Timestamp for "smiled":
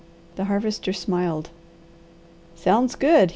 0.93-1.51